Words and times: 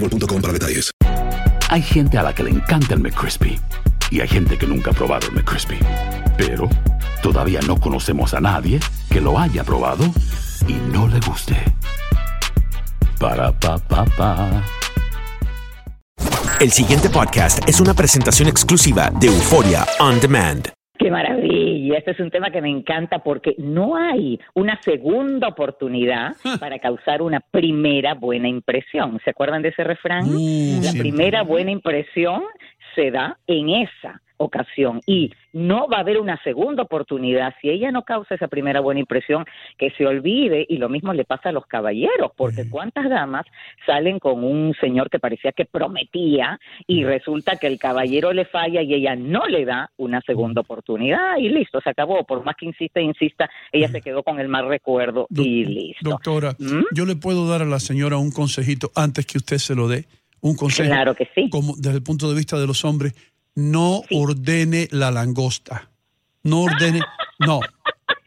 boostmobile.com 0.00 0.40
para 0.40 0.52
detalles. 0.52 0.90
Hay 1.70 1.82
gente 1.82 2.18
a 2.18 2.22
la 2.22 2.34
que 2.34 2.42
le 2.42 2.50
encanta 2.50 2.94
el 2.94 3.00
McCrispy 3.00 3.60
y 4.10 4.20
hay 4.20 4.28
gente 4.28 4.56
que 4.56 4.66
nunca 4.66 4.90
ha 4.90 4.94
probado 4.94 5.28
el 5.28 5.34
McCrispy. 5.34 5.78
Pero 6.36 6.68
todavía 7.22 7.60
no 7.66 7.78
conocemos 7.78 8.32
a 8.34 8.40
nadie 8.40 8.80
que 9.10 9.20
lo 9.20 9.38
haya 9.38 9.64
probado 9.64 10.04
y 10.66 10.74
no 10.92 11.08
le 11.08 11.20
guste. 11.20 11.56
Para 13.18 13.52
pa 13.52 13.78
pa 13.78 14.04
pa. 14.04 14.64
El 16.60 16.72
siguiente 16.72 17.08
podcast 17.08 17.60
es 17.68 17.80
una 17.80 17.94
presentación 17.94 18.48
exclusiva 18.48 19.10
de 19.20 19.28
Euforia 19.28 19.86
On 20.00 20.18
Demand. 20.20 20.77
Qué 20.98 21.10
maravilla. 21.10 21.98
Este 21.98 22.10
es 22.10 22.20
un 22.20 22.30
tema 22.30 22.50
que 22.50 22.60
me 22.60 22.70
encanta 22.70 23.20
porque 23.20 23.54
no 23.58 23.96
hay 23.96 24.40
una 24.54 24.80
segunda 24.82 25.48
oportunidad 25.48 26.32
para 26.58 26.78
causar 26.78 27.22
una 27.22 27.40
primera 27.40 28.14
buena 28.14 28.48
impresión. 28.48 29.20
¿Se 29.24 29.30
acuerdan 29.30 29.62
de 29.62 29.68
ese 29.68 29.84
refrán? 29.84 30.26
La 30.82 30.92
primera 30.92 31.42
buena 31.42 31.70
impresión 31.70 32.42
se 32.94 33.10
da 33.10 33.38
en 33.46 33.68
esa 33.70 34.20
ocasión 34.38 35.00
y 35.06 35.32
no 35.52 35.88
va 35.88 35.98
a 35.98 36.00
haber 36.00 36.18
una 36.18 36.40
segunda 36.42 36.82
oportunidad 36.82 37.54
si 37.60 37.70
ella 37.70 37.90
no 37.90 38.02
causa 38.02 38.34
esa 38.34 38.48
primera 38.48 38.80
buena 38.80 39.00
impresión 39.00 39.44
que 39.76 39.90
se 39.90 40.06
olvide 40.06 40.66
y 40.68 40.78
lo 40.78 40.88
mismo 40.88 41.12
le 41.12 41.24
pasa 41.24 41.50
a 41.50 41.52
los 41.52 41.66
caballeros 41.66 42.32
porque 42.36 42.68
cuántas 42.68 43.08
damas 43.08 43.46
salen 43.86 44.18
con 44.18 44.44
un 44.44 44.74
señor 44.80 45.10
que 45.10 45.18
parecía 45.18 45.52
que 45.52 45.64
prometía 45.64 46.58
y 46.86 47.04
resulta 47.04 47.56
que 47.56 47.66
el 47.66 47.78
caballero 47.78 48.32
le 48.32 48.44
falla 48.44 48.82
y 48.82 48.94
ella 48.94 49.16
no 49.16 49.46
le 49.46 49.64
da 49.64 49.90
una 49.96 50.20
segunda 50.22 50.60
oportunidad 50.60 51.36
y 51.38 51.48
listo 51.48 51.80
se 51.80 51.90
acabó 51.90 52.24
por 52.24 52.44
más 52.44 52.56
que 52.56 52.66
insista 52.66 53.00
e 53.00 53.04
insista 53.04 53.50
ella 53.72 53.88
se 53.88 54.00
quedó 54.00 54.22
con 54.22 54.40
el 54.40 54.48
mal 54.48 54.68
recuerdo 54.68 55.26
y 55.30 55.64
listo 55.64 56.08
Doctora, 56.08 56.56
¿Mm? 56.58 56.84
yo 56.94 57.04
le 57.04 57.16
puedo 57.16 57.48
dar 57.48 57.62
a 57.62 57.66
la 57.66 57.80
señora 57.80 58.16
un 58.16 58.30
consejito 58.30 58.90
antes 58.94 59.26
que 59.26 59.38
usted 59.38 59.58
se 59.58 59.74
lo 59.74 59.88
dé. 59.88 60.06
Un 60.40 60.54
consejo. 60.54 60.88
Claro 60.88 61.14
que 61.14 61.28
sí. 61.34 61.48
Como 61.50 61.74
desde 61.76 61.96
el 61.96 62.02
punto 62.02 62.28
de 62.28 62.36
vista 62.36 62.58
de 62.58 62.66
los 62.66 62.84
hombres, 62.84 63.12
no 63.58 64.02
ordene 64.12 64.86
la 64.92 65.10
langosta. 65.10 65.90
No 66.44 66.62
ordene, 66.62 67.00
no, 67.40 67.58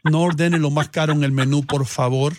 no 0.04 0.20
ordene 0.20 0.58
lo 0.58 0.70
más 0.70 0.90
caro 0.90 1.14
en 1.14 1.24
el 1.24 1.32
menú, 1.32 1.64
por 1.64 1.86
favor. 1.86 2.34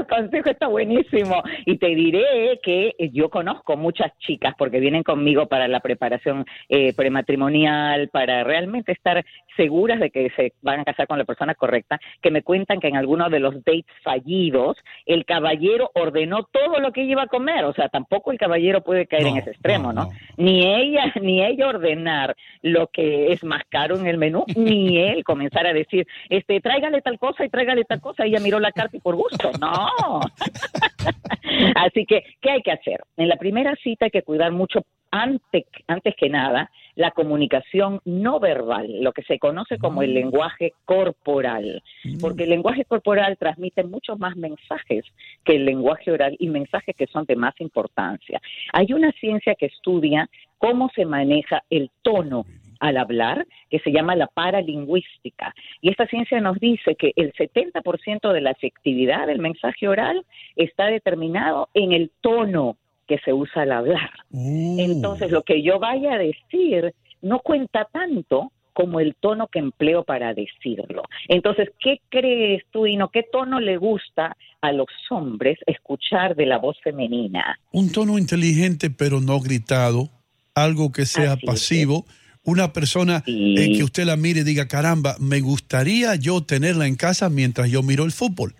Ese 0.00 0.08
consejo 0.08 0.50
está 0.50 0.66
buenísimo. 0.68 1.42
Y 1.66 1.78
te 1.78 1.88
diré 1.88 2.60
que 2.62 2.94
yo 3.12 3.28
conozco 3.28 3.76
muchas 3.76 4.16
chicas 4.18 4.54
porque 4.56 4.80
vienen 4.80 5.02
conmigo 5.02 5.46
para 5.46 5.68
la 5.68 5.80
preparación 5.80 6.44
eh, 6.68 6.92
prematrimonial, 6.94 8.08
para 8.08 8.44
realmente 8.44 8.92
estar 8.92 9.24
seguras 9.56 10.00
de 10.00 10.10
que 10.10 10.30
se 10.36 10.54
van 10.62 10.80
a 10.80 10.84
casar 10.84 11.06
con 11.06 11.18
la 11.18 11.24
persona 11.24 11.54
correcta, 11.54 12.00
que 12.22 12.30
me 12.30 12.42
cuentan 12.42 12.80
que 12.80 12.88
en 12.88 12.96
alguno 12.96 13.28
de 13.28 13.40
los 13.40 13.54
dates 13.64 13.84
fallidos 14.02 14.76
el 15.06 15.24
caballero 15.24 15.90
ordenó 15.94 16.44
todo 16.44 16.80
lo 16.80 16.92
que 16.92 17.02
ella 17.02 17.12
iba 17.12 17.22
a 17.24 17.28
comer. 17.28 17.64
O 17.64 17.74
sea, 17.74 17.88
tampoco 17.88 18.32
el 18.32 18.38
caballero 18.38 18.82
puede 18.82 19.06
caer 19.06 19.26
en 19.26 19.36
ese 19.36 19.50
extremo, 19.50 19.92
¿no? 19.92 20.08
Ni 20.36 20.64
ella, 20.64 21.12
ni 21.20 21.44
ella 21.44 21.68
ordenar 21.68 22.36
lo 22.62 22.86
que 22.88 23.32
es 23.32 23.44
más 23.44 23.62
caro 23.68 23.96
en 23.96 24.06
el 24.06 24.18
menú, 24.18 24.44
ni 24.56 24.98
él 24.98 25.24
comenzar 25.24 25.66
a 25.66 25.72
decir, 25.72 26.06
este, 26.28 26.60
tráigale 26.60 27.02
tal 27.02 27.18
cosa 27.18 27.44
y 27.44 27.48
tráigale 27.48 27.84
tal 27.84 28.00
cosa. 28.00 28.24
Ella 28.24 28.40
miró 28.40 28.60
la 28.60 28.72
carta 28.72 28.96
y 28.96 29.00
por 29.00 29.16
gusto. 29.16 29.50
No. 29.60 29.89
Así 31.76 32.06
que, 32.06 32.24
¿qué 32.40 32.50
hay 32.50 32.62
que 32.62 32.72
hacer? 32.72 33.00
En 33.16 33.28
la 33.28 33.36
primera 33.36 33.74
cita 33.76 34.06
hay 34.06 34.10
que 34.10 34.22
cuidar 34.22 34.52
mucho, 34.52 34.84
antes, 35.10 35.64
antes 35.88 36.14
que 36.16 36.28
nada, 36.28 36.70
la 36.94 37.10
comunicación 37.10 38.00
no 38.04 38.38
verbal, 38.38 39.02
lo 39.02 39.12
que 39.12 39.22
se 39.22 39.38
conoce 39.38 39.78
como 39.78 40.02
el 40.02 40.14
lenguaje 40.14 40.74
corporal, 40.84 41.82
porque 42.20 42.44
el 42.44 42.50
lenguaje 42.50 42.84
corporal 42.84 43.36
transmite 43.38 43.82
muchos 43.84 44.18
más 44.18 44.36
mensajes 44.36 45.04
que 45.44 45.56
el 45.56 45.64
lenguaje 45.64 46.12
oral 46.12 46.36
y 46.38 46.48
mensajes 46.48 46.94
que 46.94 47.06
son 47.06 47.24
de 47.24 47.36
más 47.36 47.54
importancia. 47.60 48.40
Hay 48.72 48.92
una 48.92 49.10
ciencia 49.12 49.54
que 49.54 49.66
estudia 49.66 50.28
cómo 50.58 50.90
se 50.94 51.06
maneja 51.06 51.64
el 51.70 51.90
tono 52.02 52.44
al 52.80 52.96
hablar, 52.96 53.46
que 53.70 53.78
se 53.78 53.92
llama 53.92 54.16
la 54.16 54.26
paralingüística. 54.26 55.54
Y 55.80 55.90
esta 55.90 56.06
ciencia 56.06 56.40
nos 56.40 56.58
dice 56.58 56.96
que 56.96 57.12
el 57.16 57.32
70% 57.34 58.32
de 58.32 58.40
la 58.40 58.50
efectividad 58.50 59.26
del 59.26 59.38
mensaje 59.38 59.86
oral 59.86 60.24
está 60.56 60.86
determinado 60.86 61.68
en 61.74 61.92
el 61.92 62.10
tono 62.20 62.76
que 63.06 63.18
se 63.18 63.32
usa 63.32 63.62
al 63.62 63.72
hablar. 63.72 64.10
Entonces, 64.32 65.30
lo 65.30 65.42
que 65.42 65.62
yo 65.62 65.78
vaya 65.78 66.14
a 66.14 66.18
decir 66.18 66.94
no 67.22 67.40
cuenta 67.40 67.86
tanto 67.92 68.52
como 68.72 69.00
el 69.00 69.14
tono 69.16 69.48
que 69.48 69.58
empleo 69.58 70.04
para 70.04 70.32
decirlo. 70.32 71.02
Entonces, 71.28 71.70
¿qué 71.80 72.00
crees 72.08 72.62
tú, 72.70 72.86
Ino? 72.86 73.10
¿Qué 73.10 73.24
tono 73.24 73.60
le 73.60 73.76
gusta 73.76 74.36
a 74.60 74.72
los 74.72 74.88
hombres 75.10 75.58
escuchar 75.66 76.36
de 76.36 76.46
la 76.46 76.58
voz 76.58 76.78
femenina? 76.82 77.58
Un 77.72 77.90
tono 77.92 78.16
inteligente 78.16 78.90
pero 78.90 79.20
no 79.20 79.40
gritado, 79.40 80.08
algo 80.54 80.92
que 80.92 81.04
sea 81.04 81.36
pasivo, 81.36 82.04
una 82.44 82.72
persona 82.72 83.22
eh, 83.26 83.72
que 83.76 83.84
usted 83.84 84.04
la 84.04 84.16
mire 84.16 84.40
y 84.40 84.44
diga, 84.44 84.66
caramba, 84.66 85.16
me 85.20 85.40
gustaría 85.40 86.14
yo 86.16 86.42
tenerla 86.42 86.86
en 86.86 86.96
casa 86.96 87.28
mientras 87.28 87.70
yo 87.70 87.82
miro 87.82 88.04
el 88.04 88.12
fútbol. 88.12 88.54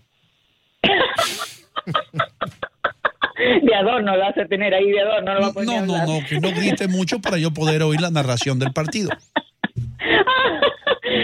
De 3.62 3.74
adorno 3.74 4.16
lo 4.16 4.24
hace 4.24 4.44
tener 4.46 4.74
ahí, 4.74 4.90
de 4.90 5.00
adorno, 5.00 5.40
no 5.40 5.46
a 5.46 5.52
poner 5.52 5.66
No, 5.66 5.86
no, 5.86 6.06
no, 6.06 6.26
que 6.28 6.40
no 6.40 6.50
grite 6.50 6.88
mucho 6.88 7.20
para 7.20 7.38
yo 7.38 7.52
poder 7.52 7.82
oír 7.82 8.00
la 8.00 8.10
narración 8.10 8.58
del 8.58 8.72
partido. 8.72 9.10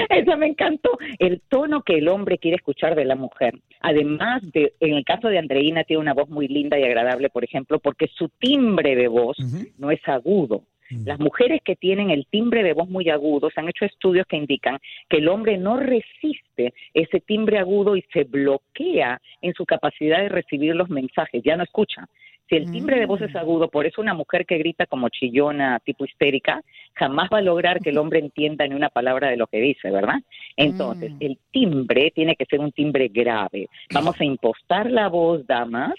Eso 0.08 0.36
me 0.36 0.46
encantó. 0.46 0.98
El 1.18 1.42
tono 1.48 1.82
que 1.82 1.98
el 1.98 2.08
hombre 2.08 2.38
quiere 2.38 2.56
escuchar 2.56 2.94
de 2.94 3.04
la 3.04 3.16
mujer. 3.16 3.54
Además 3.80 4.42
de, 4.52 4.74
en 4.80 4.94
el 4.94 5.04
caso 5.04 5.28
de 5.28 5.38
Andreina, 5.38 5.84
tiene 5.84 6.00
una 6.00 6.14
voz 6.14 6.28
muy 6.28 6.48
linda 6.48 6.78
y 6.78 6.84
agradable, 6.84 7.28
por 7.28 7.44
ejemplo, 7.44 7.78
porque 7.78 8.08
su 8.16 8.28
timbre 8.28 8.96
de 8.96 9.08
voz 9.08 9.36
no 9.78 9.90
es 9.90 10.00
agudo. 10.06 10.62
Las 11.04 11.18
mujeres 11.18 11.60
que 11.64 11.76
tienen 11.76 12.10
el 12.10 12.26
timbre 12.26 12.62
de 12.62 12.72
voz 12.72 12.88
muy 12.88 13.08
agudo, 13.08 13.50
se 13.50 13.60
han 13.60 13.68
hecho 13.68 13.84
estudios 13.84 14.26
que 14.26 14.36
indican 14.36 14.78
que 15.08 15.18
el 15.18 15.28
hombre 15.28 15.58
no 15.58 15.78
resiste 15.78 16.74
ese 16.94 17.20
timbre 17.20 17.58
agudo 17.58 17.96
y 17.96 18.02
se 18.12 18.24
bloquea 18.24 19.20
en 19.42 19.52
su 19.54 19.64
capacidad 19.64 20.18
de 20.18 20.28
recibir 20.28 20.74
los 20.76 20.88
mensajes, 20.88 21.42
ya 21.44 21.56
no 21.56 21.64
escucha. 21.64 22.06
Si 22.48 22.54
el 22.54 22.70
timbre 22.70 23.00
de 23.00 23.06
voz 23.06 23.20
es 23.22 23.34
agudo, 23.34 23.68
por 23.68 23.86
eso 23.86 24.00
una 24.00 24.14
mujer 24.14 24.46
que 24.46 24.58
grita 24.58 24.86
como 24.86 25.08
chillona, 25.08 25.80
tipo 25.80 26.04
histérica, 26.04 26.62
jamás 26.94 27.28
va 27.32 27.38
a 27.38 27.42
lograr 27.42 27.80
que 27.80 27.90
el 27.90 27.98
hombre 27.98 28.20
entienda 28.20 28.64
ni 28.68 28.74
una 28.76 28.88
palabra 28.88 29.28
de 29.28 29.36
lo 29.36 29.48
que 29.48 29.58
dice, 29.58 29.90
¿verdad? 29.90 30.20
Entonces, 30.56 31.12
el 31.18 31.38
timbre 31.50 32.12
tiene 32.14 32.36
que 32.36 32.44
ser 32.44 32.60
un 32.60 32.70
timbre 32.70 33.08
grave. 33.08 33.68
Vamos 33.92 34.20
a 34.20 34.24
impostar 34.24 34.88
la 34.92 35.08
voz, 35.08 35.44
damas, 35.48 35.94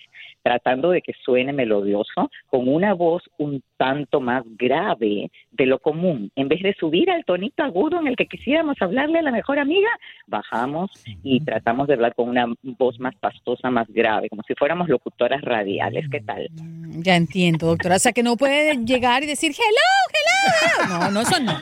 tratando 0.48 0.92
de 0.92 1.02
que 1.02 1.12
suene 1.26 1.52
melodioso, 1.52 2.32
con 2.48 2.70
una 2.70 2.94
voz 2.94 3.22
un 3.38 3.62
tanto 3.76 4.22
más 4.22 4.44
grave 4.58 5.30
de 5.52 5.66
lo 5.66 5.78
común. 5.80 6.32
En 6.38 6.48
vez 6.48 6.62
de 6.64 6.74
subir 6.80 7.12
al 7.12 7.26
tonito 7.26 7.64
agudo 7.64 8.00
en 8.00 8.08
el 8.08 8.16
que 8.16 8.28
quisiéramos 8.28 8.78
hablarle 8.80 9.20
a 9.20 9.24
la 9.24 9.32
mejor 9.32 9.60
amiga, 9.60 9.90
bajamos 10.26 10.90
y 11.22 11.42
tratamos 11.42 11.90
de 11.90 11.96
hablar 11.96 12.16
con 12.16 12.30
una 12.30 12.46
voz 12.64 12.98
más 12.98 13.14
pastosa, 13.18 13.70
más 13.70 13.90
grave, 13.90 14.30
como 14.30 14.42
si 14.48 14.56
fuéramos 14.56 14.88
locutoras 14.88 15.42
radiales. 15.42 16.06
¿Qué 16.10 16.22
tal? 16.22 16.48
Mm, 16.54 17.02
Ya 17.02 17.18
entiendo, 17.18 17.68
doctora. 17.68 17.98
O 17.98 18.00
sea, 18.00 18.14
que 18.14 18.24
no 18.24 18.38
puede 18.38 18.78
llegar 18.86 19.24
y 19.24 19.28
decir, 19.28 19.52
hello, 19.52 20.88
hello. 20.88 21.00
No, 21.00 21.12
no, 21.12 21.22
eso 21.22 21.42
no. 21.42 21.62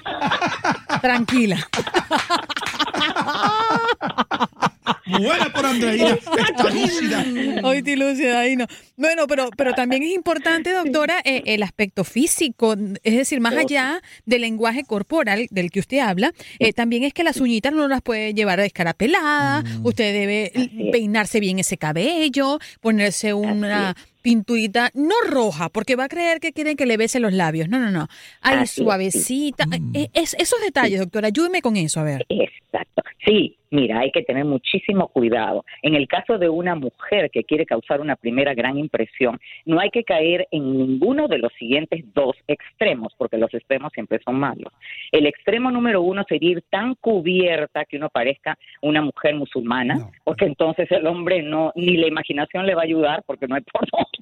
Tranquila. 1.02 1.58
Buena 5.07 5.52
por 5.54 5.66
Andreina. 5.66 6.13
Está 6.16 6.69
lúcida. 6.72 7.25
Hoy 7.63 7.78
estoy 7.78 7.96
lúcida, 7.96 8.40
ahí 8.40 8.56
no. 8.56 8.66
Bueno, 8.98 9.28
pero, 9.28 9.50
pero 9.56 9.74
también 9.74 10.04
es 10.04 10.12
importante, 10.13 10.72
doctora, 10.72 11.19
eh, 11.24 11.44
el 11.46 11.63
aspecto 11.63 12.04
físico, 12.04 12.75
es 13.04 13.16
decir, 13.16 13.40
más 13.40 13.54
allá 13.56 14.02
del 14.25 14.42
lenguaje 14.42 14.84
corporal 14.84 15.48
del 15.52 15.69
que 15.69 15.80
usted 15.80 16.00
habla, 16.00 16.31
eh, 16.60 16.74
también 16.74 17.04
es 17.04 17.13
que 17.13 17.24
las 17.24 17.38
uñitas 17.38 17.74
no 17.74 17.88
las 17.88 18.02
puede 18.02 18.34
llevar 18.34 18.60
descarapeladas, 18.60 19.63
usted 19.84 20.13
debe 20.13 20.52
peinarse 20.92 21.40
bien 21.40 21.60
ese 21.60 21.78
cabello, 21.78 22.60
ponerse 22.81 23.34
una 23.34 23.96
pinturita, 24.22 24.90
no 24.96 25.13
roja, 25.28 25.69
porque 25.69 25.96
va 25.96 26.06
a 26.06 26.10
creer 26.10 26.40
que 26.40 26.52
quieren 26.52 26.75
que 26.78 26.88
le 26.88 26.98
bese 26.98 27.19
los 27.19 27.31
labios, 27.31 27.69
no, 27.69 27.78
no, 27.80 27.92
no, 27.92 28.07
ahí 28.42 28.66
suavecita, 28.66 29.66
Eh, 29.94 30.10
es- 30.13 30.36
esos 30.40 30.60
detalles, 30.62 31.00
doctora, 31.00 31.28
ayúdeme 31.28 31.62
con 31.62 31.78
eso, 31.78 32.00
a 32.00 32.04
ver. 32.04 32.25
Exacto. 32.30 33.04
Sí, 33.24 33.57
mira, 33.72 34.00
hay 34.00 34.12
que 34.12 34.24
tener 34.24 34.46
muchísimo 34.46 35.08
cuidado. 35.08 35.66
En 35.82 35.96
el 35.96 36.08
caso 36.08 36.38
de 36.38 36.50
una 36.50 36.76
mujer 36.76 37.30
que 37.32 37.44
quiere 37.44 37.66
causar 37.66 38.02
una 38.02 38.16
primera 38.16 38.54
gran 38.54 38.78
impresión, 38.78 39.40
no 39.66 39.80
hay 39.80 39.90
que 39.90 40.04
caer 40.04 40.48
en 40.52 40.78
ninguno 40.78 41.28
de 41.28 41.40
los 41.40 41.52
siguientes 41.54 42.04
dos 42.14 42.36
extremos, 42.48 43.14
porque 43.18 43.38
los 43.38 43.54
extremos 43.54 43.92
siempre 43.94 44.20
son 44.24 44.36
malos. 44.36 44.72
El 45.12 45.26
extremo 45.26 45.72
número 45.72 46.02
uno 46.02 46.24
sería 46.28 46.52
ir 46.52 46.64
tan 46.70 46.96
cubierta 46.96 47.86
que 47.86 47.98
uno 47.98 48.10
parezca 48.10 48.58
una 48.82 49.02
mujer 49.02 49.36
musulmana, 49.36 50.10
porque 50.24 50.46
entonces 50.46 50.92
el 50.92 51.08
hombre 51.08 51.42
no, 51.42 51.72
ni 51.76 51.98
la 51.98 52.08
imaginación 52.08 52.66
le 52.66 52.76
va 52.76 52.82
a 52.82 52.86
ayudar, 52.86 53.24
porque 53.26 53.48
no 53.48 53.56
hay 53.56 53.62
por 53.62 53.90
dónde. 53.92 54.15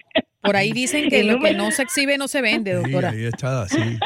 Por 0.44 0.56
ahí 0.56 0.72
dicen 0.72 1.10
que 1.10 1.24
lo 1.24 1.40
que 1.40 1.54
no 1.54 1.72
se 1.72 1.84
exhibe 1.84 2.18
no 2.18 2.28
se 2.28 2.42
vende, 2.42 2.72
Sí, 2.76 2.82
doctora. 2.92 3.10
ahí 3.12 3.26
está, 3.26 3.68
sí. 3.68 3.98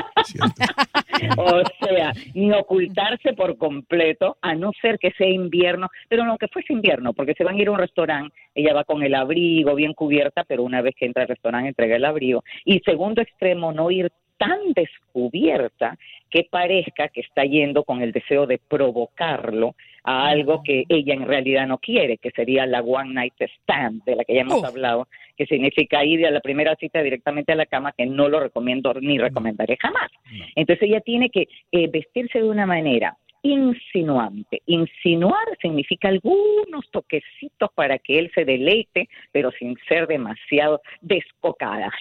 O 1.38 1.62
sea, 1.86 2.13
ni 2.34 2.51
ocultarse 2.51 3.34
por 3.34 3.57
completo, 3.57 4.38
a 4.42 4.54
no 4.56 4.72
ser 4.81 5.00
que 5.00 5.12
sea 5.12 5.28
invierno, 5.30 5.89
pero 6.10 6.25
no 6.25 6.38
que 6.38 6.48
fuese 6.48 6.74
invierno, 6.74 7.13
porque 7.13 7.34
se 7.34 7.44
van 7.44 7.56
a 7.56 7.62
ir 7.62 7.68
a 7.69 7.72
un 7.72 7.80
restaurante, 7.80 8.36
ella 8.54 8.74
va 8.74 8.84
con 8.84 9.04
el 9.04 9.16
abrigo 9.16 9.74
bien 9.75 9.94
cubierta, 9.94 10.44
pero 10.44 10.63
una 10.63 10.81
vez 10.81 10.95
que 10.95 11.06
entra 11.06 11.24
al 11.24 11.30
restaurante 11.30 11.69
entrega 11.69 11.95
el 11.95 12.06
abrigo. 12.06 12.44
Y 12.66 12.80
segundo 12.81 13.22
extremo, 13.22 13.72
no 13.72 13.89
ir 13.89 14.12
tan 14.38 14.74
descubierta 14.75 15.98
que 16.30 16.45
parezca 16.50 17.07
que 17.07 17.22
está 17.22 17.44
yendo 17.44 17.84
con 17.84 18.01
el 18.01 18.12
deseo 18.12 18.45
de 18.45 18.60
provocarlo 18.60 19.75
a 20.07 20.30
algo 20.30 20.63
que 20.63 20.86
ella 20.88 21.13
en 21.13 21.27
realidad 21.27 21.68
no 21.68 21.80
quiere, 21.80 22.18
que 22.18 22.31
sería 22.31 22.65
la 22.65 22.80
one 22.80 23.13
night 23.13 23.33
stand 23.62 24.06
de 24.06 24.15
la 24.15 24.24
que 24.24 24.36
ya 24.36 24.42
hemos 24.42 24.63
hablado, 24.63 25.09
que 25.36 25.45
significa 25.45 26.06
ir 26.06 26.25
a 26.25 26.31
la 26.31 26.39
primera 26.39 26.77
cita 26.77 27.04
directamente 27.04 27.51
a 27.51 27.56
la 27.56 27.65
cama, 27.65 27.92
que 27.92 28.06
no 28.06 28.30
lo 28.30 28.39
recomiendo 28.39 28.94
ni 29.01 29.18
recomendaré 29.18 29.77
jamás. 29.77 30.09
Entonces 30.56 30.88
ella 30.88 31.01
tiene 31.01 31.30
que 31.30 31.50
eh, 31.74 31.89
vestirse 31.92 32.39
de 32.39 32.48
una 32.50 32.65
manera 32.65 33.18
insinuante. 33.42 34.62
Insinuar 34.65 35.45
significa 35.62 36.07
algunos 36.07 36.89
toquecitos 36.89 37.69
para 37.75 38.00
que 38.00 38.18
él 38.18 38.31
se 38.33 38.45
deleite, 38.45 39.10
pero 39.33 39.51
sin 39.60 39.75
ser 39.89 40.07
demasiado 40.07 40.81
descocada. 41.01 41.92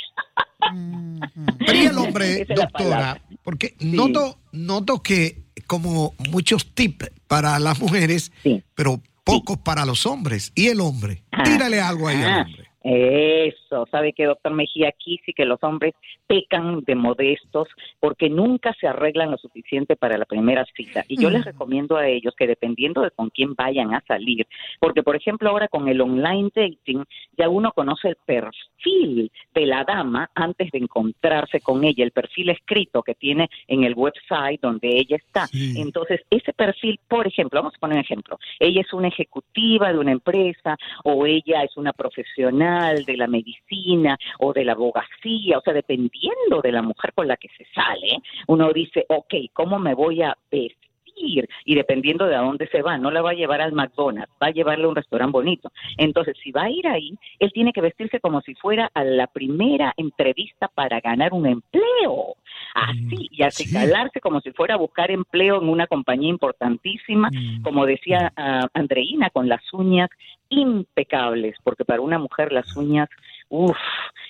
Pero 1.58 1.78
y 1.78 1.86
el 1.86 1.98
hombre, 1.98 2.44
doctora, 2.54 3.20
porque 3.42 3.72
noto, 3.80 4.38
noto 4.52 5.02
que 5.02 5.46
como 5.66 6.14
muchos 6.30 6.72
tips 6.72 7.10
para 7.26 7.58
las 7.58 7.78
mujeres, 7.80 8.32
pero 8.74 9.00
pocos 9.24 9.58
para 9.58 9.84
los 9.84 10.06
hombres. 10.06 10.52
¿Y 10.54 10.68
el 10.68 10.80
hombre? 10.80 11.22
Tírale 11.44 11.80
algo 11.80 12.08
ahí 12.08 12.22
al 12.22 12.32
Ah, 12.32 12.42
hombre. 12.46 12.65
Eso, 12.88 13.84
¿sabe 13.90 14.12
qué, 14.12 14.26
doctor 14.26 14.52
Mejía? 14.52 14.90
Aquí 14.90 15.18
sí 15.26 15.32
que 15.32 15.44
los 15.44 15.60
hombres 15.64 15.92
pecan 16.28 16.82
de 16.82 16.94
modestos 16.94 17.66
porque 17.98 18.30
nunca 18.30 18.76
se 18.80 18.86
arreglan 18.86 19.32
lo 19.32 19.38
suficiente 19.38 19.96
para 19.96 20.16
la 20.16 20.24
primera 20.24 20.64
cita. 20.66 21.04
Y 21.08 21.20
yo 21.20 21.28
les 21.28 21.44
recomiendo 21.44 21.96
a 21.96 22.06
ellos 22.06 22.34
que 22.36 22.46
dependiendo 22.46 23.02
de 23.02 23.10
con 23.10 23.30
quién 23.30 23.54
vayan 23.54 23.92
a 23.92 24.04
salir, 24.06 24.46
porque 24.78 25.02
por 25.02 25.16
ejemplo 25.16 25.50
ahora 25.50 25.66
con 25.66 25.88
el 25.88 26.00
online 26.00 26.50
dating 26.54 27.02
ya 27.36 27.48
uno 27.48 27.72
conoce 27.72 28.10
el 28.10 28.16
perfil 28.24 29.32
de 29.52 29.66
la 29.66 29.82
dama 29.82 30.30
antes 30.36 30.70
de 30.70 30.78
encontrarse 30.78 31.60
con 31.60 31.82
ella, 31.82 32.04
el 32.04 32.12
perfil 32.12 32.50
escrito 32.50 33.02
que 33.02 33.16
tiene 33.16 33.50
en 33.66 33.82
el 33.82 33.94
website 33.94 34.60
donde 34.60 34.96
ella 34.96 35.16
está. 35.16 35.48
Entonces, 35.52 36.20
ese 36.30 36.52
perfil, 36.52 37.00
por 37.08 37.26
ejemplo, 37.26 37.60
vamos 37.60 37.74
a 37.74 37.80
poner 37.80 37.96
un 37.96 38.04
ejemplo, 38.04 38.38
ella 38.60 38.82
es 38.82 38.92
una 38.92 39.08
ejecutiva 39.08 39.92
de 39.92 39.98
una 39.98 40.12
empresa 40.12 40.76
o 41.02 41.26
ella 41.26 41.64
es 41.64 41.76
una 41.76 41.92
profesional 41.92 42.75
de 42.84 43.16
la 43.16 43.26
medicina 43.26 44.18
o 44.38 44.52
de 44.52 44.64
la 44.64 44.72
abogacía, 44.72 45.58
o 45.58 45.60
sea, 45.62 45.72
dependiendo 45.72 46.60
de 46.62 46.72
la 46.72 46.82
mujer 46.82 47.12
con 47.14 47.28
la 47.28 47.36
que 47.36 47.48
se 47.56 47.66
sale, 47.74 48.22
uno 48.46 48.72
dice, 48.72 49.04
ok, 49.08 49.34
¿cómo 49.52 49.78
me 49.78 49.94
voy 49.94 50.22
a 50.22 50.36
vestir? 50.50 51.48
Y 51.64 51.74
dependiendo 51.74 52.26
de 52.26 52.36
a 52.36 52.40
dónde 52.40 52.68
se 52.68 52.82
va, 52.82 52.98
no 52.98 53.10
la 53.10 53.22
va 53.22 53.30
a 53.30 53.34
llevar 53.34 53.62
al 53.62 53.72
McDonald's, 53.72 54.32
va 54.40 54.48
a 54.48 54.52
llevarle 54.52 54.84
a 54.84 54.88
un 54.88 54.96
restaurante 54.96 55.32
bonito. 55.32 55.72
Entonces, 55.96 56.36
si 56.42 56.52
va 56.52 56.64
a 56.64 56.70
ir 56.70 56.86
ahí, 56.86 57.16
él 57.38 57.50
tiene 57.52 57.72
que 57.72 57.80
vestirse 57.80 58.20
como 58.20 58.42
si 58.42 58.54
fuera 58.54 58.90
a 58.92 59.02
la 59.02 59.26
primera 59.26 59.94
entrevista 59.96 60.68
para 60.68 61.00
ganar 61.00 61.32
un 61.32 61.46
empleo. 61.46 62.36
Así, 62.78 63.30
y 63.30 63.42
acicalarse 63.42 64.20
como 64.20 64.42
si 64.42 64.52
fuera 64.52 64.74
a 64.74 64.76
buscar 64.76 65.10
empleo 65.10 65.62
en 65.62 65.70
una 65.70 65.86
compañía 65.86 66.28
importantísima, 66.28 67.30
como 67.62 67.86
decía 67.86 68.34
ah, 68.36 68.68
Andreina, 68.74 69.30
con 69.30 69.48
las 69.48 69.62
uñas 69.72 70.10
impecables, 70.50 71.56
porque 71.64 71.86
para 71.86 72.02
una 72.02 72.18
mujer 72.18 72.52
las 72.52 72.76
uñas, 72.76 73.08
uff, 73.48 73.78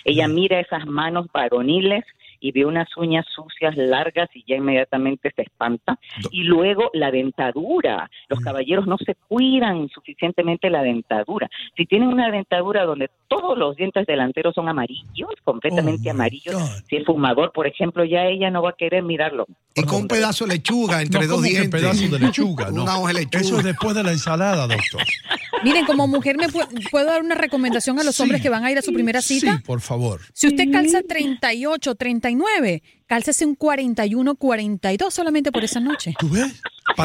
ella 0.05 0.29
mira 0.29 0.61
esas 0.61 0.87
manos 0.87 1.27
varoniles 1.33 2.05
y 2.41 2.53
ve 2.53 2.65
unas 2.65 2.89
uñas 2.97 3.27
sucias, 3.35 3.77
largas 3.77 4.29
y 4.35 4.45
ya 4.47 4.57
inmediatamente 4.57 5.33
se 5.35 5.43
espanta. 5.43 5.99
Y 6.31 6.45
luego 6.45 6.91
la 6.93 7.11
dentadura. 7.11 8.11
Los 8.29 8.41
caballeros 8.41 8.87
no 8.87 8.97
se 8.99 9.15
cuidan 9.29 9.89
suficientemente 9.89 10.71
la 10.71 10.83
dentadura. 10.83 11.49
Si 11.77 11.87
tienen 11.87 12.09
una 12.09 12.31
dentadura 12.31 12.85
donde 12.85 13.11
todos 13.29 13.57
los 13.59 13.77
dientes 13.77 14.07
delanteros 14.07 14.55
son 14.55 14.69
amarillos, 14.69 15.31
completamente 15.45 16.11
amarillos, 16.11 16.57
si 16.89 16.97
es 16.97 17.05
fumador, 17.05 17.53
por 17.53 17.67
ejemplo, 17.67 18.05
ya 18.05 18.25
ella 18.27 18.51
no 18.51 18.63
va 18.63 18.71
a 18.71 18.75
querer 18.75 19.03
mirarlo. 19.03 19.47
Y 19.75 19.83
con 19.83 20.03
un 20.03 20.09
pedazo 20.09 20.47
de 20.47 20.55
lechuga 20.55 21.03
entre 21.03 21.21
No, 21.23 21.27
dos 21.27 21.37
¿cómo 21.37 21.43
que 21.49 21.51
dientes. 21.51 21.81
pedazo 21.81 22.09
de 22.09 22.19
lechuga, 22.19 22.71
no. 22.71 22.83
Una 22.87 22.99
hoja 22.99 23.09
de 23.13 23.21
lechuga. 23.21 23.41
Eso 23.41 23.59
es 23.59 23.65
después 23.65 23.95
de 23.95 24.03
la 24.03 24.13
ensalada, 24.13 24.67
doctor. 24.67 25.03
Miren, 25.65 25.85
como 25.87 26.07
mujer, 26.07 26.37
¿me 26.37 26.49
pu- 26.49 26.91
puedo 26.91 27.07
dar 27.07 27.23
una 27.23 27.35
recomendación 27.35 27.99
a 27.99 28.05
los 28.05 28.19
hombres 28.21 28.43
que 28.43 28.49
van 28.49 28.65
a 28.65 28.71
ir 28.71 28.79
a 28.79 28.83
su 28.83 28.93
primera 28.93 29.23
cita? 29.23 29.57
Sí, 29.57 29.63
por 29.65 29.81
favor. 29.81 30.21
Si 30.33 30.47
usted 30.49 30.71
calza 30.71 31.03
38, 31.03 31.95
39, 31.95 32.83
cálcese 33.07 33.45
un 33.47 33.55
41, 33.55 34.35
42 34.37 35.13
solamente 35.15 35.51
por 35.53 35.65
esa 35.65 35.81
noche. 35.81 36.15
¿Tú 36.19 36.29
ves? 36.29 36.61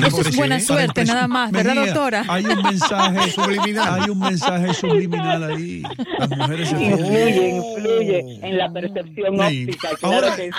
Eso 0.05 0.21
es 0.21 0.35
buena 0.35 0.59
suerte, 0.59 1.03
nada 1.05 1.27
más, 1.27 1.51
¿verdad, 1.51 1.73
Mejía, 1.75 1.93
doctora? 1.93 2.25
Hay 2.27 2.45
un 2.45 2.61
mensaje 2.61 3.31
subliminal. 3.35 4.01
Hay 4.01 4.09
un 4.09 4.19
mensaje 4.19 4.73
subliminal 4.73 5.43
ahí. 5.43 5.83
Las 6.19 6.29
mujeres 6.29 6.69
se 6.69 6.83
Influye, 6.83 7.49
influye 7.49 8.39
en 8.43 8.57
la 8.57 8.71
percepción 8.71 9.35
Sí. 9.49 9.63
óptica, 9.65 9.89
claro 9.99 10.15
Ahora, 10.15 10.35
que 10.35 10.43
sí. 10.43 10.49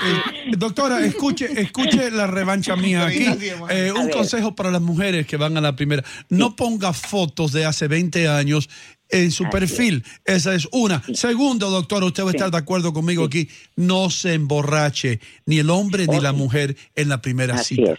eh, 0.47 0.55
doctora, 0.57 1.01
escuche, 1.05 1.49
escuche 1.61 2.11
la 2.11 2.27
revancha 2.27 2.77
mía 2.77 3.07
aquí. 3.07 3.27
Eh, 3.71 3.93
un 3.97 4.09
consejo 4.11 4.55
para 4.55 4.71
las 4.71 4.83
mujeres 4.83 5.27
que 5.27 5.37
van 5.37 5.57
a 5.57 5.61
la 5.61 5.77
primera. 5.77 6.03
No 6.29 6.57
ponga 6.57 6.93
fotos 6.93 7.53
de 7.53 7.65
hace 7.65 7.89
20 7.89 8.29
años 8.29 8.69
en 9.09 9.31
su 9.31 9.49
perfil. 9.51 10.05
Esa 10.25 10.55
es 10.55 10.67
una. 10.73 11.03
Segundo, 11.15 11.71
doctora, 11.71 12.07
usted 12.07 12.25
va 12.25 12.29
a 12.29 12.33
estar 12.33 12.51
de 12.51 12.59
acuerdo 12.59 12.93
conmigo 12.93 13.25
aquí. 13.25 13.49
No 13.77 14.11
se 14.11 14.35
emborrache 14.35 15.21
ni 15.47 15.59
el 15.59 15.71
hombre 15.71 16.07
ni 16.07 16.19
la 16.21 16.33
mujer 16.33 16.77
en 16.97 17.09
la 17.09 17.21
primera 17.23 17.55
Así 17.55 17.77
cita. 17.77 17.93
es. 17.93 17.99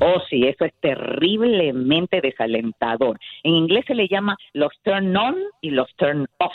Oh, 0.00 0.20
sí, 0.28 0.46
eso 0.46 0.64
es 0.64 0.72
terriblemente 0.80 2.20
desalentador. 2.20 3.18
En 3.42 3.54
inglés 3.54 3.84
se 3.86 3.94
le 3.94 4.08
llama 4.08 4.36
los 4.52 4.72
turn 4.82 5.16
on 5.16 5.36
y 5.60 5.70
los 5.70 5.94
turn 5.96 6.26
off. 6.38 6.52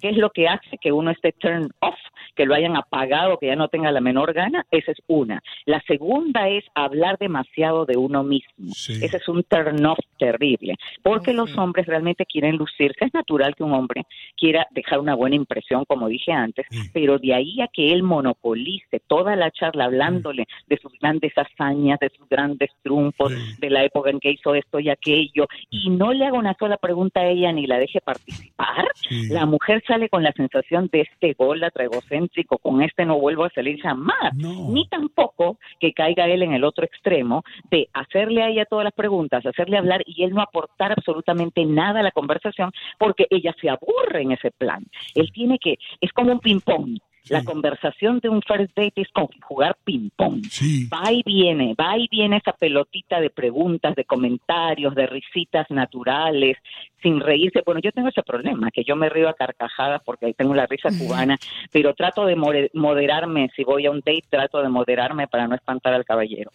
¿Qué 0.00 0.10
es 0.10 0.16
lo 0.16 0.30
que 0.30 0.48
hace 0.48 0.78
que 0.80 0.92
uno 0.92 1.10
esté 1.10 1.32
turn 1.32 1.68
off? 1.80 1.98
Que 2.34 2.46
lo 2.46 2.54
hayan 2.54 2.76
apagado, 2.76 3.38
que 3.38 3.46
ya 3.46 3.56
no 3.56 3.68
tenga 3.68 3.90
la 3.90 4.00
menor 4.00 4.32
gana, 4.32 4.66
esa 4.70 4.92
es 4.92 4.98
una. 5.06 5.42
La 5.66 5.80
segunda 5.82 6.48
es 6.48 6.64
hablar 6.74 7.18
demasiado 7.18 7.84
de 7.84 7.96
uno 7.96 8.22
mismo. 8.22 8.68
Ese 8.68 9.16
es 9.16 9.28
un 9.28 9.42
turn 9.44 9.84
off 9.84 9.98
terrible, 10.18 10.74
porque 11.02 11.32
los 11.32 11.56
hombres 11.58 11.86
realmente 11.86 12.26
quieren 12.26 12.56
lucirse. 12.56 13.04
Es 13.04 13.14
natural 13.14 13.54
que 13.54 13.64
un 13.64 13.72
hombre 13.72 14.04
quiera 14.36 14.66
dejar 14.70 15.00
una 15.00 15.14
buena 15.14 15.36
impresión, 15.36 15.84
como 15.84 16.08
dije 16.08 16.32
antes, 16.32 16.66
pero 16.92 17.18
de 17.18 17.34
ahí 17.34 17.60
a 17.60 17.68
que 17.68 17.92
él 17.92 18.02
monopolice 18.02 19.00
toda 19.06 19.36
la 19.36 19.50
charla 19.50 19.84
hablándole 19.84 20.46
de 20.66 20.76
sus 20.78 20.92
grandes 21.00 21.32
hazañas, 21.36 21.98
de 22.00 22.10
sus 22.10 22.28
grandes 22.28 22.70
triunfos, 22.82 23.32
de 23.58 23.70
la 23.70 23.84
época 23.84 24.10
en 24.10 24.20
que 24.20 24.30
hizo 24.30 24.54
esto 24.54 24.80
y 24.80 24.88
aquello, 24.88 25.46
y 25.70 25.90
no 25.90 26.12
le 26.12 26.26
haga 26.26 26.38
una 26.38 26.54
sola 26.58 26.76
pregunta 26.76 27.20
a 27.20 27.26
ella 27.26 27.52
ni 27.52 27.66
la 27.66 27.78
deje 27.78 28.00
participar, 28.00 28.86
la 29.30 29.46
mujer 29.46 29.82
sale 29.86 30.08
con 30.08 30.22
la 30.22 30.32
sensación 30.32 30.88
de 30.92 31.02
este 31.02 31.34
gol 31.34 31.60
con 32.62 32.82
este 32.82 33.04
no 33.04 33.18
vuelvo 33.18 33.44
a 33.44 33.50
salir 33.50 33.80
jamás, 33.80 34.34
ni 34.34 34.86
tampoco 34.88 35.58
que 35.80 35.92
caiga 35.92 36.26
él 36.26 36.42
en 36.42 36.52
el 36.52 36.64
otro 36.64 36.84
extremo 36.84 37.44
de 37.70 37.88
hacerle 37.92 38.42
a 38.42 38.48
ella 38.48 38.64
todas 38.64 38.84
las 38.84 38.92
preguntas, 38.92 39.44
hacerle 39.44 39.78
hablar 39.78 40.02
y 40.06 40.24
él 40.24 40.34
no 40.34 40.42
aportar 40.42 40.92
absolutamente 40.92 41.64
nada 41.64 42.00
a 42.00 42.02
la 42.02 42.10
conversación 42.10 42.72
porque 42.98 43.26
ella 43.30 43.54
se 43.60 43.68
aburre 43.68 44.22
en 44.22 44.32
ese 44.32 44.50
plan. 44.50 44.84
Él 45.14 45.30
tiene 45.32 45.58
que, 45.58 45.78
es 46.00 46.12
como 46.12 46.32
un 46.32 46.40
ping-pong. 46.40 46.98
La 47.28 47.44
conversación 47.44 48.18
de 48.18 48.28
un 48.28 48.42
first 48.42 48.76
date 48.76 49.00
es 49.00 49.08
como 49.12 49.30
jugar 49.42 49.76
ping-pong. 49.84 50.42
Va 50.92 51.12
y 51.12 51.22
viene, 51.24 51.74
va 51.80 51.96
y 51.96 52.08
viene 52.10 52.38
esa 52.38 52.52
pelotita 52.52 53.20
de 53.20 53.30
preguntas, 53.30 53.94
de 53.94 54.04
comentarios, 54.04 54.94
de 54.94 55.06
risitas 55.06 55.70
naturales, 55.70 56.56
sin 57.00 57.20
reírse. 57.20 57.62
Bueno, 57.64 57.80
yo 57.82 57.92
tengo 57.92 58.08
ese 58.08 58.22
problema, 58.22 58.70
que 58.72 58.84
yo 58.84 58.96
me 58.96 59.08
río 59.08 59.28
a 59.28 59.34
carcajadas 59.34 60.02
porque 60.04 60.26
ahí 60.26 60.34
tengo 60.34 60.54
la 60.54 60.66
risa 60.66 60.88
cubana, 60.98 61.38
pero 61.70 61.94
trato 61.94 62.26
de 62.26 62.34
moderarme. 62.34 63.50
Si 63.54 63.62
voy 63.64 63.86
a 63.86 63.90
un 63.90 64.00
date, 64.00 64.24
trato 64.28 64.60
de 64.60 64.68
moderarme 64.68 65.28
para 65.28 65.46
no 65.46 65.54
espantar 65.54 65.94
al 65.94 66.04
caballero. 66.04 66.50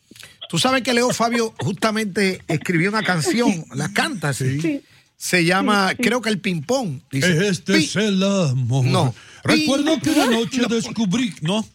Tú 0.50 0.58
sabes 0.58 0.82
que 0.82 0.94
Leo 0.94 1.10
Fabio 1.10 1.54
justamente 1.60 2.42
escribió 2.48 2.90
una 2.90 3.04
canción, 3.04 3.66
la 3.74 3.92
canta, 3.94 4.34
sí. 4.34 4.82
Se 5.20 5.44
llama, 5.44 5.94
creo 5.98 6.22
que 6.22 6.30
el 6.30 6.40
ping-pong. 6.40 7.02
Este 7.12 7.78
es 7.78 7.96
el 7.96 8.22
amor. 8.22 8.86
No. 8.86 9.16
Recuerdo 9.48 10.00
que 10.00 10.10
una 10.12 10.25
noche 10.27 10.62
descubrí, 10.70 11.34
¿no? 11.42 11.66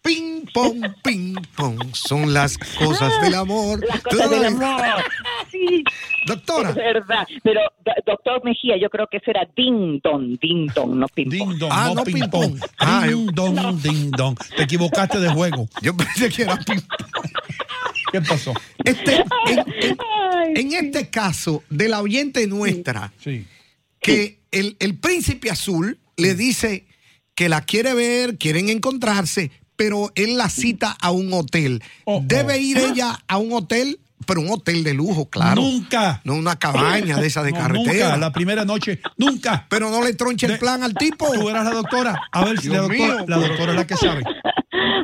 Ping 0.00 0.44
pong, 0.54 0.80
ping 1.02 1.34
pong, 1.56 1.92
son 1.94 2.32
las 2.32 2.56
cosas 2.56 3.20
del 3.20 3.34
amor. 3.34 3.84
Las 3.86 4.00
cosas 4.00 4.30
del 4.30 4.44
amor. 4.44 4.82
Sí. 5.50 5.82
Doctora. 6.26 6.68
Es 6.70 6.74
verdad. 6.76 7.26
Pero, 7.42 7.60
doctor 8.06 8.44
Mejía, 8.44 8.76
yo 8.80 8.90
creo 8.90 9.06
que 9.10 9.16
ese 9.16 9.30
era 9.30 9.48
ding 9.56 9.98
dong, 10.04 10.38
ding 10.38 10.66
dong, 10.74 10.94
no 10.98 11.06
ping 11.08 11.24
pong. 11.30 11.48
Ding 11.48 11.58
dong, 11.58 11.70
Ah, 11.72 11.86
no, 11.88 11.94
no 11.94 12.04
ping 12.04 12.20
pong. 12.30 12.58
pong. 12.58 12.70
Ah, 12.78 13.06
ding 13.08 13.26
dong, 13.32 13.80
ding 13.82 14.10
dong. 14.10 14.36
Te 14.54 14.64
equivocaste 14.64 15.18
de 15.20 15.30
juego. 15.30 15.66
Yo 15.80 15.96
pensé 15.96 16.28
que 16.28 16.42
era 16.42 16.56
ping 16.58 16.78
¿Qué 18.12 18.20
pasó? 18.20 18.52
Este, 18.84 19.16
en, 19.46 19.58
en- 19.58 20.56
en 20.56 20.72
este 20.86 21.08
caso 21.08 21.62
de 21.70 21.88
la 21.88 22.02
oyente 22.02 22.46
nuestra, 22.46 23.10
que 24.00 24.40
el, 24.50 24.76
el 24.80 24.98
príncipe 24.98 25.50
azul 25.50 25.98
le 26.18 26.34
dice 26.34 26.86
que 27.38 27.48
la 27.48 27.60
quiere 27.60 27.94
ver, 27.94 28.36
quieren 28.36 28.68
encontrarse, 28.68 29.52
pero 29.76 30.10
él 30.16 30.36
la 30.36 30.48
cita 30.48 30.96
a 31.00 31.12
un 31.12 31.32
hotel. 31.32 31.84
¿Debe 32.22 32.58
ir 32.58 32.78
ella 32.78 33.20
a 33.28 33.38
un 33.38 33.52
hotel? 33.52 34.00
Pero 34.26 34.40
un 34.40 34.50
hotel 34.50 34.82
de 34.82 34.92
lujo, 34.92 35.30
claro. 35.30 35.62
Nunca. 35.62 36.20
No 36.24 36.34
una 36.34 36.58
cabaña 36.58 37.16
de 37.18 37.28
esa 37.28 37.44
de 37.44 37.52
No, 37.52 37.58
carretera. 37.58 38.06
Nunca, 38.06 38.16
la 38.16 38.32
primera 38.32 38.64
noche, 38.64 39.00
nunca. 39.16 39.66
Pero 39.70 39.88
no 39.88 40.02
le 40.02 40.14
tronche 40.14 40.46
el 40.46 40.58
plan 40.58 40.82
al 40.82 40.94
tipo. 40.94 41.32
Tú 41.32 41.48
eras 41.48 41.64
la 41.64 41.74
doctora. 41.74 42.20
A 42.32 42.44
ver 42.44 42.58
si 42.58 42.70
la 42.70 42.78
doctora, 42.78 43.14
mío. 43.14 43.24
la 43.28 43.36
doctora 43.36 43.70
es 43.70 43.76
la 43.76 43.86
que 43.86 43.96
sabe. 43.96 44.24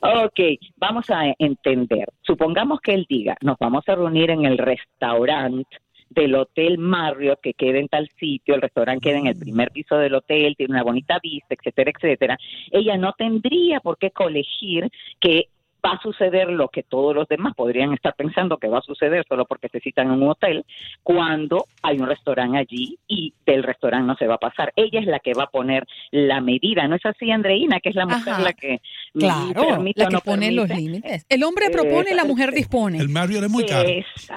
Ok, 0.03 0.41
vamos 0.77 1.09
a 1.11 1.23
entender. 1.39 2.09
Supongamos 2.27 2.81
que 2.81 2.95
él 2.95 3.07
diga, 3.09 3.37
nos 3.43 3.59
vamos 3.61 3.85
a 3.87 3.95
reunir 3.95 4.31
en 4.31 4.45
el 4.45 4.59
restaurante 4.59 5.69
del 6.15 6.35
Hotel 6.35 6.79
Marriott 6.79 7.41
que 7.41 7.55
queda 7.55 7.79
en 7.79 7.89
tal 7.89 8.09
sitio, 8.19 8.55
el 8.55 8.63
restaurante 8.63 9.09
queda 9.09 9.19
en 9.19 9.27
el 9.27 9.37
primer 9.37 9.71
piso 9.71 9.97
del 9.97 10.15
hotel, 10.15 10.55
tiene 10.57 10.75
una 10.75 10.83
bonita 10.83 11.19
vista, 11.23 11.55
etcétera, 11.55 11.93
etcétera. 11.95 12.39
Ella 12.71 12.97
no 12.97 13.13
tendría 13.13 13.81
por 13.81 13.99
qué 13.99 14.11
colegir 14.11 14.91
que 15.21 15.49
va 15.85 15.93
a 15.93 16.01
suceder 16.03 16.49
lo 16.49 16.69
que 16.69 16.83
todos 16.83 17.15
los 17.15 17.29
demás 17.29 17.55
podrían 17.55 17.93
estar 17.93 18.15
pensando 18.15 18.59
que 18.59 18.69
va 18.69 18.79
a 18.79 18.83
suceder 18.83 19.25
solo 19.29 19.45
porque 19.45 19.69
se 19.69 19.81
citan 19.81 20.07
en 20.07 20.23
un 20.23 20.29
hotel, 20.31 20.65
cuando 21.03 21.67
hay 21.83 21.99
un 21.99 22.07
restaurante 22.09 22.59
allí 22.59 22.99
y 23.07 23.35
del 23.47 23.63
restaurante 23.63 24.07
no 24.07 24.17
se 24.17 24.27
va 24.27 24.35
a 24.35 24.39
pasar. 24.39 24.73
Ella 24.77 25.01
es 25.01 25.07
la 25.07 25.19
que 25.21 25.35
va 25.35 25.45
a 25.45 25.51
poner 25.51 25.87
la 26.11 26.41
medida, 26.41 26.89
¿no 26.89 26.97
es 26.97 27.05
así, 27.05 27.31
Andreina? 27.31 27.81
Que 27.81 27.91
es 27.91 27.95
la 27.95 28.07
mujer 28.07 28.35
Ajá. 28.35 28.43
la 28.43 28.53
que 28.53 28.81
Claro, 29.13 29.69
permite 29.69 30.01
la 30.01 30.09
que 30.09 30.13
no 30.15 30.21
pone 30.21 30.51
los 30.53 30.69
límites. 30.69 31.27
El 31.29 31.45
hombre 31.45 31.71
propone, 31.71 32.15
la 32.15 32.25
mujer 32.25 32.53
dispone. 32.53 32.99
El 32.99 33.09
Marriott 33.09 33.45
es 33.45 33.51
muy 33.51 33.67
caro. 33.67 33.89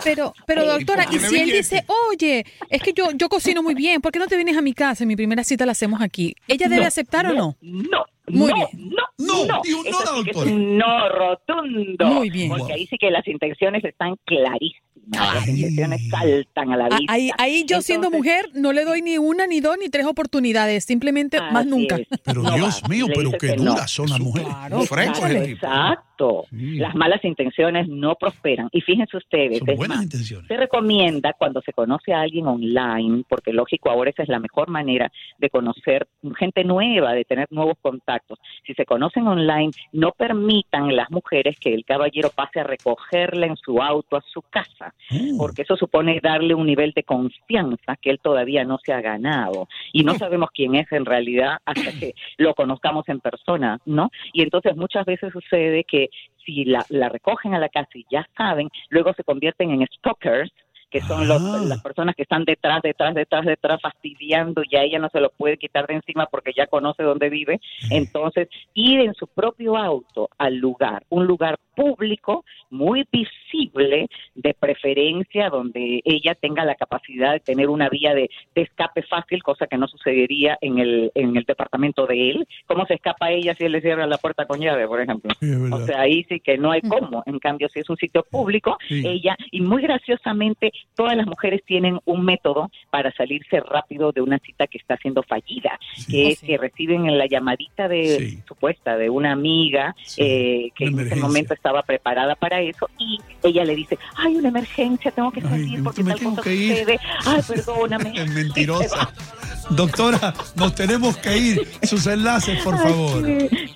Pero, 0.04 0.34
pero 0.46 0.66
doctora, 0.66 1.06
y 1.12 1.18
si 1.20 1.40
él 1.40 1.50
dice, 1.52 1.84
oye, 2.12 2.46
es 2.70 2.82
que 2.82 2.94
yo, 2.94 3.10
yo 3.16 3.30
cocino 3.30 3.64
muy 3.64 3.74
bien, 3.76 4.02
¿por 4.02 4.12
qué 4.12 4.20
no 4.20 4.28
te 4.28 4.36
vienes 4.36 4.58
a 4.58 4.62
mi 4.62 4.74
casa? 4.74 5.06
Mi 5.06 5.16
primera 5.16 5.44
cita 5.44 5.66
la 5.66 5.72
hacemos 5.72 6.02
aquí. 6.02 6.36
¿Ella 6.48 6.68
debe 6.68 6.82
No, 6.82 6.88
aceptar 6.88 7.26
o 7.28 7.34
no? 7.34 7.56
No, 7.62 8.06
Muy 8.28 8.50
no, 8.50 8.56
bien. 8.56 8.90
no, 8.90 9.04
no, 9.26 9.46
no. 9.46 9.62
digo, 9.64 9.84
no, 9.84 9.90
Eso 9.90 10.00
sí 10.18 10.24
que 10.24 10.30
es 10.32 10.36
doctora. 10.36 10.52
un 10.52 10.78
no 10.78 11.10
rotundo. 11.10 12.06
Muy 12.08 12.30
bien. 12.30 12.50
Porque 12.50 12.74
ahí 12.74 12.86
sí 12.88 12.98
que 12.98 13.10
las 13.10 13.28
intenciones 13.28 13.84
están 13.86 14.16
clarísimas. 14.26 14.82
Las 15.10 15.48
intenciones 15.48 16.02
saltan 16.10 16.72
a 16.74 16.78
la 16.78 16.86
Ah, 16.92 16.98
vista. 16.98 17.14
Ahí, 17.14 17.30
ahí 17.38 17.64
yo 17.66 17.82
siendo 17.82 18.12
mujer 18.12 18.50
no 18.54 18.74
le 18.74 18.84
doy 18.84 19.02
ni 19.02 19.18
una, 19.18 19.48
ni 19.48 19.62
dos, 19.62 19.78
ni 19.80 19.88
tres 19.88 20.06
oportunidades, 20.06 20.84
simplemente 20.84 21.40
más 21.54 21.66
nunca. 21.66 21.96
es. 21.96 22.08
Pero 22.24 22.42
No 22.42 22.52
Dios 22.56 22.82
va, 22.84 22.90
mío, 22.90 23.06
pero 23.16 23.32
qué 23.40 23.54
duras 23.54 23.90
son 23.90 24.10
las 24.10 24.20
mujeres. 24.20 24.50
Exacto, 24.82 26.04
Las 26.52 26.96
malas 26.96 27.24
intenciones 27.24 27.88
no 27.88 28.16
prosperan. 28.16 28.70
Y 28.72 28.82
fíjense 28.82 29.18
ustedes, 29.18 29.60
Son 29.60 29.70
es 29.70 29.78
buenas 29.78 29.98
más, 29.98 30.06
intenciones. 30.06 30.48
se 30.48 30.58
recomienda 30.58 31.34
cuando 31.34 31.62
se 31.62 31.74
conoce 31.74 32.14
a 32.14 32.22
alguien 32.22 32.48
online, 32.48 33.24
porque 33.30 33.54
lógico 33.54 33.90
ahora 33.90 34.10
esa 34.10 34.24
es 34.24 34.30
la 34.30 34.40
mejor 34.40 34.70
manera 34.70 35.12
de 35.38 35.50
conocer 35.50 36.08
gente 36.38 36.64
nueva, 36.64 37.14
de 37.14 37.26
tener 37.26 37.48
nuevos 37.52 37.78
contactos. 37.82 38.40
Si 38.66 38.74
se 38.74 38.86
conocen 38.86 39.28
online, 39.28 39.72
no 39.92 40.12
permitan 40.12 40.96
las 40.96 41.10
mujeres 41.12 41.58
que 41.60 41.74
el 41.74 41.86
caballero 41.86 42.30
pase 42.36 42.60
a 42.60 42.64
recogerla 42.64 43.46
en 43.48 43.56
su 43.58 43.82
auto 43.82 44.18
a 44.18 44.22
su 44.22 44.42
casa, 44.42 44.94
porque 45.38 45.62
eso 45.64 45.76
supone 45.76 46.20
darle 46.22 46.54
un 46.54 46.66
nivel 46.66 46.92
de 46.96 47.04
confianza 47.04 47.96
que 48.02 48.10
él 48.10 48.20
todavía 48.22 48.64
no 48.64 48.78
se 48.84 48.94
ha 48.94 49.02
ganado. 49.02 49.68
Y 49.94 50.04
no 50.04 50.14
sabemos 50.18 50.50
quién 50.54 50.76
es 50.76 50.92
en 50.92 51.06
realidad 51.06 51.58
hasta 51.66 51.92
que 52.00 52.14
lo 52.38 52.54
conozcamos 52.54 53.08
en 53.10 53.20
persona, 53.20 53.80
¿no? 53.86 54.10
Y 54.34 54.42
entonces 54.42 54.76
muchas 54.76 55.06
veces 55.06 55.32
sucede 55.32 55.84
que 55.84 56.07
si 56.46 56.66
la, 56.66 56.86
la 56.90 57.10
recogen 57.10 57.54
a 57.54 57.60
la 57.60 57.70
casa 57.70 57.90
y 57.94 58.06
ya 58.10 58.28
saben, 58.36 58.70
luego 58.90 59.14
se 59.14 59.24
convierten 59.24 59.72
en 59.72 59.88
stalkers, 59.88 60.52
que 60.90 61.02
son 61.02 61.28
los- 61.28 61.42
las 61.68 61.82
personas 61.82 62.16
que 62.16 62.24
están 62.24 62.46
detrás, 62.46 62.82
detrás, 62.82 63.14
detrás, 63.14 63.46
detrás, 63.46 63.82
fastidiando 63.82 64.62
y 64.70 64.76
a 64.76 64.84
ella 64.84 65.00
no 65.00 65.10
se 65.10 65.20
lo 65.20 65.30
puede 65.32 65.58
quitar 65.58 65.86
de 65.88 65.96
encima 65.96 66.26
porque 66.28 66.54
ya 66.56 66.68
conoce 66.68 67.04
dónde 67.04 67.30
vive. 67.30 67.60
Entonces, 67.92 68.48
ir 68.74 69.02
en 69.02 69.14
su 69.14 69.28
propio 69.28 69.76
auto 69.78 70.30
al 70.38 70.56
lugar, 70.58 71.04
un 71.10 71.26
lugar 71.28 71.58
público, 71.76 72.44
muy 72.70 73.06
visible, 73.12 74.08
de 74.36 74.54
preferencia, 74.54 75.50
donde 75.50 76.02
ella 76.06 76.34
tenga 76.36 76.66
la 76.66 76.76
capacidad 76.76 77.34
de 77.34 77.40
tener 77.40 77.70
una 77.70 77.88
vía 77.90 78.14
de, 78.16 78.30
de 78.56 78.62
escape 78.64 79.04
fácil, 79.04 79.44
cosa 79.44 79.68
que 79.68 79.78
no 79.78 79.88
sucedería 79.88 80.58
en 80.62 80.80
el, 80.80 81.12
en 81.16 81.38
el 81.38 81.44
departamento 81.44 82.08
de 82.08 82.32
él. 82.32 82.48
¿Cómo 82.66 82.86
se 82.86 82.96
escapa 82.96 83.30
ella 83.32 83.54
si 83.54 83.66
él 83.66 83.74
le 83.74 83.82
cierra 83.82 84.08
la 84.08 84.18
puerta 84.18 84.46
con 84.46 84.60
llave, 84.60 84.88
por 84.88 85.02
ejemplo? 85.02 85.32
o 85.72 85.80
sea, 85.86 86.02
ahí 86.02 86.24
sí 86.30 86.40
que 86.40 86.58
no 86.58 86.72
hay 86.72 86.82
cómo. 86.82 87.24
En 87.26 87.40
cambio, 87.40 87.68
si 87.70 87.80
es 87.80 87.90
un 87.90 87.98
sitio 87.98 88.24
público, 88.24 88.78
Sí. 88.88 89.04
ella, 89.06 89.36
y 89.52 89.62
muy 89.62 89.82
graciosamente, 89.82 90.72
todas 90.96 91.16
las 91.16 91.28
mujeres 91.28 91.62
tienen 91.66 92.00
un 92.06 92.26
método 92.26 92.70
para 92.90 93.12
salirse 93.14 93.60
rápido 93.60 94.12
de 94.12 94.22
una 94.22 94.40
cita 94.40 94.68
que 94.68 94.78
está 94.78 94.98
siendo 94.98 95.24
fallida, 95.24 95.80
que 96.10 96.30
es 96.30 96.42
que 96.42 96.58
reciben 96.58 97.18
la 97.18 97.28
llamadita 97.28 97.88
de 97.88 98.40
supuesta 98.48 98.98
de 98.98 99.10
una 99.10 99.32
amiga 99.32 99.96
eh, 100.18 100.72
que 100.76 100.86
en 100.86 101.00
ese 101.00 101.16
momento 101.16 101.54
estaba 101.54 101.84
preparada 101.84 102.36
para 102.36 102.62
eso 102.62 102.90
y 102.98 103.20
ella 103.44 103.64
le 103.64 103.76
dice, 103.76 103.98
hay 104.16 104.36
una 104.36 104.50
emergencia, 104.50 105.12
tengo 105.12 105.32
que 105.32 105.42
salir 105.42 105.84
porque 105.84 106.04
tal 106.04 106.20
cosa 106.20 106.44
sucede. 106.44 107.00
Ay, 107.26 107.42
perdóname. 107.48 108.14
Es 108.18 108.30
mentirosa. 108.34 109.14
Doctora, 109.70 110.34
nos 110.56 110.76
tenemos 110.76 111.18
que 111.18 111.38
ir. 111.38 111.68
Sus 111.84 112.08
enlaces, 112.08 112.64
por 112.64 112.78
favor. 112.78 113.26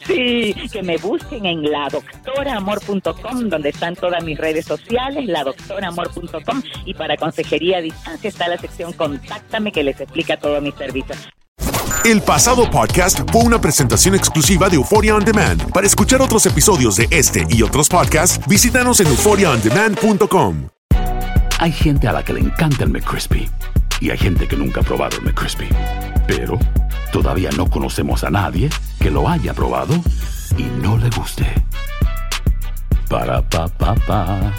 Sí, 0.07 0.55
que 0.71 0.83
me 0.83 0.97
busquen 0.97 1.45
en 1.45 1.63
ladoctoraamor.com, 1.63 3.49
donde 3.49 3.69
están 3.69 3.95
todas 3.95 4.23
mis 4.23 4.37
redes 4.37 4.65
sociales, 4.65 5.27
ladoctoraamor.com, 5.27 6.61
y 6.85 6.93
para 6.93 7.17
consejería 7.17 7.77
a 7.77 7.81
distancia 7.81 8.27
está 8.27 8.47
la 8.47 8.57
sección 8.57 8.93
Contáctame 8.93 9.71
que 9.71 9.83
les 9.83 9.99
explica 9.99 10.37
todos 10.37 10.61
mis 10.61 10.75
servicios. 10.75 11.17
El 12.03 12.21
pasado 12.21 12.69
podcast 12.71 13.19
fue 13.31 13.43
una 13.43 13.61
presentación 13.61 14.15
exclusiva 14.15 14.69
de 14.69 14.77
Euphoria 14.77 15.15
On 15.15 15.23
Demand. 15.23 15.71
Para 15.71 15.85
escuchar 15.85 16.21
otros 16.21 16.45
episodios 16.47 16.95
de 16.95 17.07
este 17.11 17.45
y 17.49 17.61
otros 17.61 17.89
podcasts, 17.89 18.39
visítanos 18.47 18.99
en 19.01 19.07
euphoriaondemand.com. 19.07 20.69
Hay 21.59 21.71
gente 21.71 22.07
a 22.07 22.13
la 22.13 22.23
que 22.23 22.33
le 22.33 22.39
encanta 22.39 22.85
el 22.85 22.89
McCrispy 22.89 23.47
y 24.01 24.09
hay 24.09 24.17
gente 24.17 24.47
que 24.47 24.57
nunca 24.57 24.81
ha 24.81 24.83
probado 24.83 25.17
el 25.17 25.23
McCrispy. 25.23 25.69
Pero 26.27 26.59
todavía 27.13 27.51
no 27.55 27.69
conocemos 27.69 28.23
a 28.23 28.29
nadie 28.29 28.69
que 28.99 29.11
lo 29.11 29.29
haya 29.29 29.53
probado 29.53 29.93
y 30.57 30.63
no 30.81 30.97
le 30.97 31.09
guste. 31.11 31.45
Para 33.07 33.47
pa 33.47 33.67
pa 33.67 33.95
pa. 33.95 34.53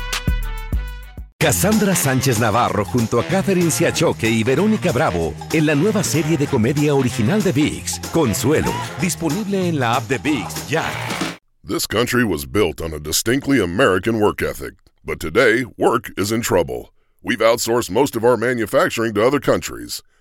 Cassandra 1.38 1.96
Sánchez 1.96 2.38
Navarro 2.38 2.84
junto 2.84 3.18
a 3.18 3.25
Catherine 3.25 3.72
Siachoque 3.72 4.30
y 4.30 4.44
Verónica 4.44 4.92
Bravo 4.92 5.34
en 5.52 5.66
la 5.66 5.75
nueva 5.75 6.04
serie 6.04 6.37
de 6.37 6.46
comedia 6.46 6.94
original 6.94 7.42
de 7.42 7.50
VIX, 7.50 7.99
Consuelo, 8.12 8.72
disponible 9.00 9.68
en 9.68 9.80
la 9.80 9.96
app 9.96 10.06
de 10.08 10.18
VIX 10.18 10.68
ya. 10.68 10.84
This 11.66 11.88
country 11.88 12.22
was 12.22 12.46
built 12.46 12.80
on 12.80 12.92
a 12.92 13.00
distinctly 13.00 13.61
American 13.61 14.20
work 14.20 14.40
ethic, 14.40 14.75
but 15.04 15.18
today 15.18 15.64
work 15.76 16.12
is 16.16 16.30
in 16.30 16.42
trouble. 16.42 16.92
We've 17.24 17.38
outsourced 17.38 17.88
most 17.88 18.16
of 18.16 18.24
our 18.24 18.36
manufacturing 18.36 19.14
to 19.14 19.24
other 19.24 19.38
countries. 19.38 20.02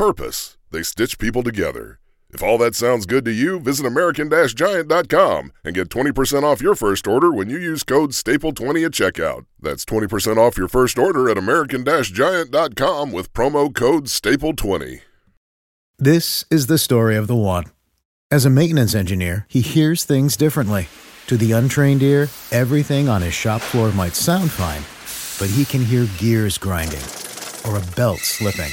purpose. 0.00 0.56
They 0.70 0.82
stitch 0.82 1.18
people 1.18 1.42
together. 1.42 2.00
If 2.30 2.42
all 2.42 2.56
that 2.56 2.74
sounds 2.74 3.04
good 3.04 3.22
to 3.26 3.32
you, 3.32 3.60
visit 3.60 3.84
American-Giant.com 3.84 5.52
and 5.62 5.74
get 5.74 5.90
20% 5.90 6.42
off 6.42 6.62
your 6.62 6.74
first 6.74 7.06
order 7.06 7.30
when 7.30 7.50
you 7.50 7.58
use 7.58 7.82
code 7.82 8.12
STAPLE20 8.12 8.86
at 8.86 8.92
checkout. 8.92 9.44
That's 9.60 9.84
20% 9.84 10.38
off 10.38 10.56
your 10.56 10.68
first 10.68 10.98
order 10.98 11.28
at 11.28 11.36
American-Giant.com 11.36 13.12
with 13.12 13.34
promo 13.34 13.74
code 13.74 14.06
STAPLE20. 14.06 15.02
This 15.98 16.46
is 16.50 16.66
the 16.66 16.78
story 16.78 17.16
of 17.16 17.26
the 17.26 17.36
one. 17.36 17.64
As 18.30 18.46
a 18.46 18.50
maintenance 18.50 18.94
engineer, 18.94 19.44
he 19.50 19.60
hears 19.60 20.04
things 20.04 20.34
differently. 20.34 20.88
To 21.26 21.36
the 21.36 21.52
untrained 21.52 22.02
ear, 22.02 22.30
everything 22.50 23.10
on 23.10 23.20
his 23.20 23.34
shop 23.34 23.60
floor 23.60 23.92
might 23.92 24.14
sound 24.14 24.50
fine, 24.50 24.82
but 25.38 25.54
he 25.54 25.66
can 25.66 25.84
hear 25.84 26.06
gears 26.16 26.56
grinding 26.56 27.04
or 27.66 27.76
a 27.76 27.86
belt 27.96 28.20
slipping. 28.20 28.72